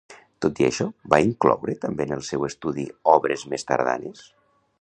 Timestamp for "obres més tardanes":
3.17-4.29